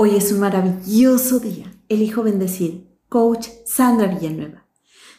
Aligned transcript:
Hoy 0.00 0.14
es 0.14 0.30
un 0.30 0.38
maravilloso 0.38 1.40
día. 1.40 1.72
Elijo 1.88 2.22
bendecir. 2.22 2.86
Coach 3.08 3.48
Sandra 3.66 4.06
Villanueva. 4.06 4.64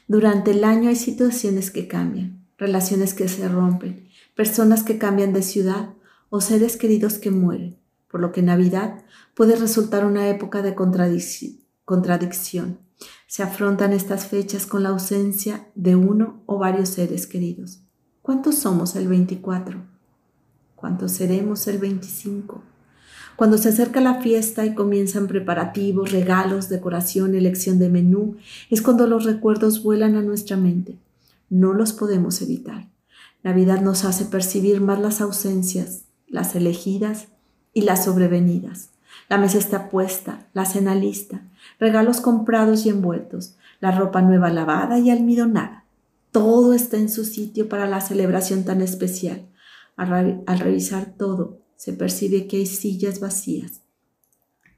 Durante 0.08 0.52
el 0.52 0.64
año 0.64 0.88
hay 0.88 0.96
situaciones 0.96 1.70
que 1.70 1.90
cambian, 1.90 2.48
relaciones 2.58 3.14
que 3.14 3.28
se 3.28 3.50
rompen, 3.50 4.08
personas 4.38 4.84
que 4.84 4.98
cambian 4.98 5.34
de 5.34 5.42
ciudad 5.42 5.96
o 6.30 6.40
seres 6.40 6.78
queridos 6.78 7.18
que 7.18 7.30
mueren, 7.30 7.78
por 8.10 8.22
lo 8.22 8.32
que 8.32 8.42
Navidad 8.42 9.04
puede 9.34 9.58
resultar 9.58 10.06
una 10.06 10.30
época 10.30 10.62
de 10.62 10.76
contradicción. 10.76 12.80
Se 13.28 13.44
afrontan 13.44 13.92
estas 13.92 14.28
fechas 14.28 14.66
con 14.66 14.84
la 14.84 14.90
ausencia 14.90 15.68
de 15.76 15.98
uno 15.98 16.42
o 16.46 16.58
varios 16.58 16.88
seres 16.88 17.28
queridos. 17.28 17.82
¿Cuántos 18.22 18.56
somos 18.56 18.96
el 18.96 19.10
24? 19.10 19.78
¿Cuántos 20.78 21.12
seremos 21.12 21.68
el 21.68 21.80
25? 21.80 22.64
Cuando 23.40 23.58
se 23.58 23.70
acerca 23.70 24.02
la 24.02 24.16
fiesta 24.16 24.66
y 24.66 24.76
comienzan 24.76 25.28
preparativos, 25.28 26.12
regalos, 26.12 26.68
decoración, 26.68 27.36
elección 27.36 27.80
de 27.80 27.88
menú, 27.88 28.36
es 28.70 28.82
cuando 28.82 29.08
los 29.08 29.24
recuerdos 29.24 29.82
vuelan 29.82 30.18
a 30.18 30.22
nuestra 30.22 30.58
mente. 30.58 30.98
No 31.50 31.72
los 31.72 31.94
podemos 31.94 32.42
evitar. 32.42 32.90
Navidad 33.42 33.80
nos 33.80 34.04
hace 34.04 34.26
percibir 34.26 34.82
más 34.82 35.00
las 35.00 35.22
ausencias, 35.22 36.02
las 36.28 36.54
elegidas 36.54 37.30
y 37.74 37.84
las 37.84 38.04
sobrevenidas. 38.04 38.90
La 39.30 39.38
mesa 39.38 39.58
está 39.58 39.90
puesta, 39.90 40.46
la 40.52 40.66
cena 40.66 40.94
lista, 40.94 41.40
regalos 41.80 42.20
comprados 42.20 42.86
y 42.86 42.90
envueltos, 42.90 43.56
la 43.80 43.92
ropa 43.92 44.22
nueva 44.22 44.50
lavada 44.50 45.00
y 45.00 45.12
almidonada. 45.12 45.86
Todo 46.34 46.74
está 46.74 46.98
en 46.98 47.08
su 47.08 47.24
sitio 47.24 47.70
para 47.70 47.88
la 47.88 48.02
celebración 48.02 48.66
tan 48.66 48.82
especial. 48.82 49.48
Al, 49.96 50.44
al 50.46 50.60
revisar 50.60 51.14
todo, 51.18 51.60
se 51.80 51.94
percibe 51.94 52.46
que 52.46 52.58
hay 52.58 52.66
sillas 52.66 53.22
vacías. 53.22 53.84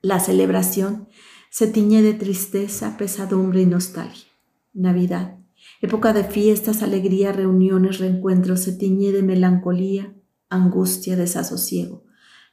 La 0.03 0.19
celebración 0.19 1.07
se 1.49 1.65
tiñe 1.65 2.03
de 2.03 2.13
tristeza, 2.13 2.95
pesadumbre 2.95 3.63
y 3.63 3.65
nostalgia. 3.65 4.29
Navidad, 4.71 5.39
época 5.81 6.13
de 6.13 6.23
fiestas, 6.23 6.83
alegría, 6.83 7.31
reuniones, 7.31 7.97
reencuentros, 7.97 8.59
se 8.59 8.73
tiñe 8.73 9.11
de 9.11 9.23
melancolía, 9.23 10.13
angustia, 10.47 11.15
desasosiego. 11.15 12.03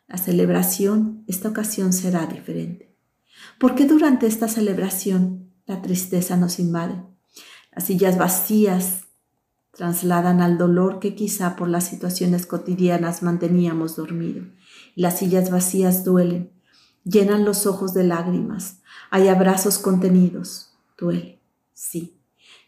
La 0.07 0.17
celebración, 0.17 1.25
esta 1.27 1.51
ocasión 1.51 1.93
será 1.93 2.25
diferente. 2.25 2.97
¿Por 3.61 3.75
qué 3.75 3.85
durante 3.85 4.27
esta 4.27 4.49
celebración 4.49 5.53
la 5.67 5.83
tristeza 5.83 6.39
nos 6.39 6.59
invade? 6.59 7.03
Las 7.71 7.85
sillas 7.85 8.17
vacías 8.17 9.08
trasladan 9.79 10.43
al 10.43 10.59
dolor 10.59 10.99
que 10.99 11.15
quizá 11.15 11.55
por 11.55 11.69
las 11.69 11.85
situaciones 11.87 12.47
cotidianas 12.47 13.23
manteníamos 13.23 13.95
dormido. 13.95 14.43
Las 14.97 15.21
sillas 15.21 15.53
vacías 15.53 16.03
duelen, 16.03 16.51
llenan 17.05 17.45
los 17.45 17.65
ojos 17.65 17.95
de 17.95 18.03
lágrimas, 18.03 18.81
hay 19.09 19.29
abrazos 19.29 19.79
contenidos, 19.79 20.77
duele, 20.99 21.41
sí. 21.75 22.21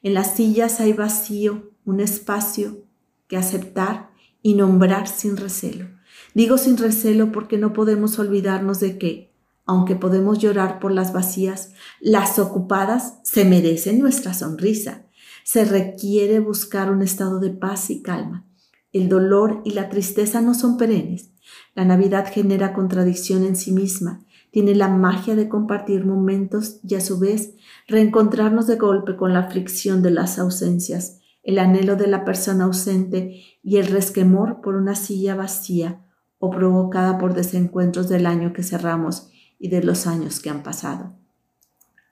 En 0.04 0.14
las 0.14 0.36
sillas 0.36 0.78
hay 0.78 0.92
vacío, 0.92 1.72
un 1.84 1.98
espacio 1.98 2.84
que 3.26 3.36
aceptar 3.36 4.12
y 4.40 4.54
nombrar 4.54 5.08
sin 5.08 5.36
recelo. 5.36 5.88
Digo 6.32 6.58
sin 6.58 6.76
recelo 6.76 7.32
porque 7.32 7.58
no 7.58 7.72
podemos 7.72 8.20
olvidarnos 8.20 8.78
de 8.78 8.98
que, 8.98 9.34
aunque 9.66 9.96
podemos 9.96 10.38
llorar 10.38 10.78
por 10.78 10.92
las 10.92 11.12
vacías, 11.12 11.72
las 12.00 12.38
ocupadas 12.38 13.18
se 13.24 13.44
merecen 13.44 13.98
nuestra 13.98 14.32
sonrisa 14.32 15.06
se 15.44 15.64
requiere 15.64 16.40
buscar 16.40 16.90
un 16.90 17.02
estado 17.02 17.40
de 17.40 17.50
paz 17.50 17.90
y 17.90 18.02
calma. 18.02 18.46
El 18.92 19.08
dolor 19.08 19.62
y 19.64 19.72
la 19.72 19.88
tristeza 19.88 20.40
no 20.40 20.54
son 20.54 20.76
perennes. 20.76 21.30
La 21.74 21.84
Navidad 21.84 22.26
genera 22.32 22.72
contradicción 22.72 23.44
en 23.44 23.56
sí 23.56 23.72
misma, 23.72 24.24
tiene 24.50 24.74
la 24.74 24.88
magia 24.88 25.36
de 25.36 25.48
compartir 25.48 26.04
momentos 26.04 26.80
y 26.82 26.96
a 26.96 27.00
su 27.00 27.18
vez 27.18 27.54
reencontrarnos 27.86 28.66
de 28.66 28.76
golpe 28.76 29.16
con 29.16 29.32
la 29.32 29.40
aflicción 29.40 30.02
de 30.02 30.10
las 30.10 30.38
ausencias, 30.38 31.20
el 31.42 31.58
anhelo 31.58 31.96
de 31.96 32.08
la 32.08 32.24
persona 32.24 32.64
ausente 32.64 33.42
y 33.62 33.76
el 33.76 33.86
resquemor 33.86 34.60
por 34.60 34.74
una 34.74 34.94
silla 34.94 35.34
vacía 35.34 36.04
o 36.38 36.50
provocada 36.50 37.18
por 37.18 37.34
desencuentros 37.34 38.08
del 38.08 38.26
año 38.26 38.52
que 38.52 38.62
cerramos 38.62 39.28
y 39.58 39.68
de 39.68 39.82
los 39.82 40.06
años 40.06 40.40
que 40.40 40.50
han 40.50 40.62
pasado. 40.62 41.19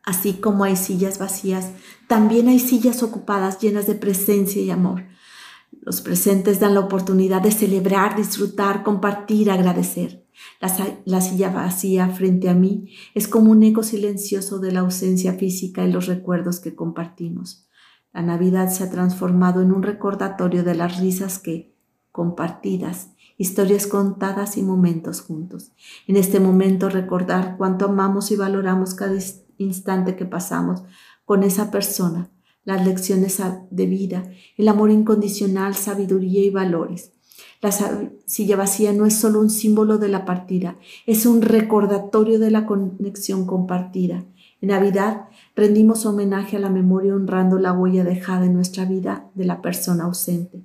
Así 0.08 0.32
como 0.32 0.64
hay 0.64 0.74
sillas 0.74 1.18
vacías, 1.18 1.72
también 2.06 2.48
hay 2.48 2.60
sillas 2.60 3.02
ocupadas 3.02 3.60
llenas 3.60 3.86
de 3.86 3.94
presencia 3.94 4.62
y 4.62 4.70
amor. 4.70 5.04
Los 5.82 6.00
presentes 6.00 6.60
dan 6.60 6.72
la 6.72 6.80
oportunidad 6.80 7.42
de 7.42 7.52
celebrar, 7.52 8.16
disfrutar, 8.16 8.84
compartir, 8.84 9.50
agradecer. 9.50 10.24
La, 11.04 11.20
silla 11.20 11.50
vacía 11.50 12.08
frente 12.08 12.48
a 12.48 12.54
mí 12.54 12.94
es 13.14 13.28
como 13.28 13.50
un 13.52 13.62
eco 13.62 13.82
silencioso 13.82 14.58
de 14.60 14.72
la 14.72 14.80
ausencia 14.80 15.34
física 15.34 15.84
y 15.84 15.92
los 15.92 16.06
recuerdos 16.06 16.58
que 16.58 16.74
compartimos. 16.74 17.68
La 18.14 18.22
Navidad 18.22 18.70
se 18.70 18.84
ha 18.84 18.90
transformado 18.90 19.60
en 19.60 19.72
un 19.72 19.82
recordatorio 19.82 20.64
de 20.64 20.74
las 20.74 20.98
risas 20.98 21.38
que, 21.38 21.74
compartidas, 22.12 23.10
historias 23.36 23.86
contadas 23.86 24.56
y 24.56 24.62
momentos 24.62 25.20
juntos. 25.20 25.72
En 26.06 26.16
este 26.16 26.40
momento 26.40 26.88
recordar 26.88 27.56
cuánto 27.58 27.84
amamos 27.84 28.30
y 28.30 28.36
valoramos 28.36 28.94
cada 28.94 29.12
instante 29.58 30.16
que 30.16 30.24
pasamos 30.24 30.82
con 31.24 31.42
esa 31.42 31.70
persona, 31.70 32.30
las 32.64 32.86
lecciones 32.86 33.40
de 33.70 33.86
vida, 33.86 34.30
el 34.56 34.68
amor 34.68 34.90
incondicional, 34.90 35.74
sabiduría 35.74 36.42
y 36.42 36.50
valores. 36.50 37.12
La 37.60 37.72
silla 38.26 38.56
vacía 38.56 38.92
no 38.92 39.04
es 39.04 39.14
solo 39.14 39.40
un 39.40 39.50
símbolo 39.50 39.98
de 39.98 40.08
la 40.08 40.24
partida, 40.24 40.76
es 41.06 41.26
un 41.26 41.42
recordatorio 41.42 42.38
de 42.38 42.50
la 42.50 42.66
conexión 42.66 43.46
compartida. 43.46 44.24
En 44.60 44.68
Navidad 44.68 45.28
rendimos 45.54 46.06
homenaje 46.06 46.56
a 46.56 46.60
la 46.60 46.70
memoria 46.70 47.14
honrando 47.14 47.58
la 47.58 47.72
huella 47.72 48.04
dejada 48.04 48.46
en 48.46 48.54
nuestra 48.54 48.84
vida 48.84 49.30
de 49.34 49.44
la 49.44 49.60
persona 49.60 50.04
ausente. 50.04 50.62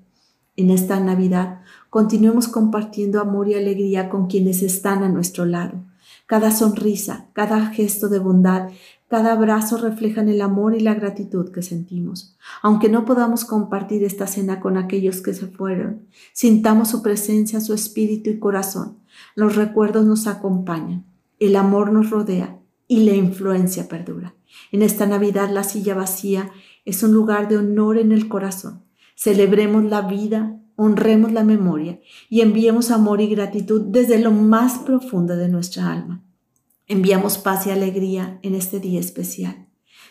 En 0.55 0.69
esta 0.69 0.99
Navidad 0.99 1.61
continuemos 1.89 2.47
compartiendo 2.47 3.19
amor 3.19 3.47
y 3.47 3.55
alegría 3.55 4.09
con 4.09 4.27
quienes 4.27 4.61
están 4.61 5.03
a 5.03 5.09
nuestro 5.09 5.45
lado. 5.45 5.83
Cada 6.25 6.51
sonrisa, 6.51 7.29
cada 7.33 7.67
gesto 7.67 8.07
de 8.09 8.19
bondad, 8.19 8.69
cada 9.09 9.33
abrazo 9.33 9.77
reflejan 9.77 10.29
el 10.29 10.41
amor 10.41 10.75
y 10.75 10.79
la 10.79 10.95
gratitud 10.95 11.51
que 11.51 11.61
sentimos. 11.61 12.35
Aunque 12.61 12.89
no 12.89 13.05
podamos 13.05 13.45
compartir 13.45 14.03
esta 14.03 14.25
cena 14.25 14.59
con 14.59 14.77
aquellos 14.77 15.21
que 15.21 15.33
se 15.33 15.47
fueron, 15.47 16.07
sintamos 16.31 16.89
su 16.89 17.03
presencia, 17.03 17.61
su 17.61 17.73
espíritu 17.73 18.29
y 18.29 18.39
corazón. 18.39 18.97
Los 19.35 19.55
recuerdos 19.55 20.05
nos 20.05 20.25
acompañan, 20.25 21.05
el 21.39 21.55
amor 21.55 21.91
nos 21.91 22.09
rodea 22.09 22.57
y 22.87 23.01
la 23.03 23.13
influencia 23.13 23.87
perdura. 23.87 24.33
En 24.71 24.81
esta 24.81 25.05
Navidad 25.05 25.49
la 25.51 25.63
silla 25.63 25.93
vacía 25.93 26.51
es 26.85 27.03
un 27.03 27.13
lugar 27.13 27.47
de 27.49 27.57
honor 27.57 27.97
en 27.97 28.11
el 28.11 28.27
corazón. 28.27 28.83
Celebremos 29.15 29.83
la 29.83 30.01
vida, 30.01 30.59
honremos 30.75 31.31
la 31.31 31.43
memoria 31.43 31.99
y 32.29 32.41
enviemos 32.41 32.91
amor 32.91 33.21
y 33.21 33.27
gratitud 33.27 33.81
desde 33.81 34.19
lo 34.19 34.31
más 34.31 34.79
profundo 34.79 35.35
de 35.35 35.49
nuestra 35.49 35.91
alma. 35.91 36.23
Enviamos 36.87 37.37
paz 37.37 37.67
y 37.67 37.71
alegría 37.71 38.39
en 38.41 38.55
este 38.55 38.79
día 38.79 38.99
especial. 38.99 39.67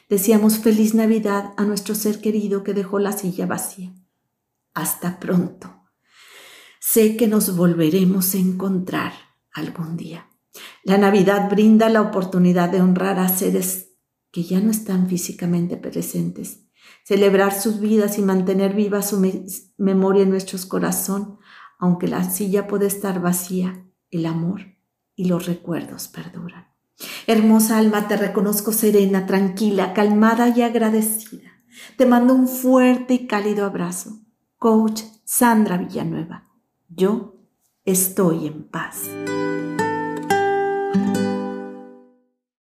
Deseamos 0.08 0.58
feliz 0.58 0.94
Navidad 0.94 1.52
a 1.56 1.64
nuestro 1.64 1.94
ser 1.94 2.20
querido 2.20 2.64
que 2.64 2.74
dejó 2.74 2.98
la 2.98 3.12
silla 3.12 3.46
vacía. 3.46 3.92
Hasta 4.74 5.20
pronto. 5.20 5.82
Sé 6.80 7.16
que 7.16 7.28
nos 7.28 7.56
volveremos 7.56 8.34
a 8.34 8.38
encontrar 8.38 9.12
algún 9.52 9.96
día. 9.96 10.28
La 10.84 10.98
Navidad 10.98 11.48
brinda 11.50 11.88
la 11.88 12.02
oportunidad 12.02 12.70
de 12.70 12.80
honrar 12.80 13.18
a 13.18 13.28
seres 13.28 13.92
que 14.30 14.42
ya 14.42 14.60
no 14.60 14.70
están 14.70 15.08
físicamente 15.08 15.76
presentes 15.76 16.64
celebrar 17.04 17.52
sus 17.52 17.80
vidas 17.80 18.18
y 18.18 18.22
mantener 18.22 18.74
viva 18.74 19.02
su 19.02 19.20
memoria 19.76 20.22
en 20.22 20.30
nuestros 20.30 20.66
corazón, 20.66 21.38
aunque 21.78 22.08
la 22.08 22.24
silla 22.24 22.68
puede 22.68 22.86
estar 22.86 23.20
vacía, 23.20 23.84
el 24.10 24.26
amor 24.26 24.76
y 25.16 25.26
los 25.26 25.46
recuerdos 25.46 26.08
perduran. 26.08 26.68
Hermosa 27.26 27.78
alma, 27.78 28.08
te 28.08 28.16
reconozco 28.16 28.72
serena, 28.72 29.26
tranquila, 29.26 29.92
calmada 29.92 30.48
y 30.48 30.62
agradecida. 30.62 31.50
Te 31.96 32.06
mando 32.06 32.34
un 32.34 32.48
fuerte 32.48 33.14
y 33.14 33.26
cálido 33.26 33.64
abrazo. 33.64 34.20
Coach 34.56 35.02
Sandra 35.24 35.78
Villanueva. 35.78 36.48
Yo 36.88 37.36
estoy 37.84 38.46
en 38.46 38.64
paz. 38.64 39.08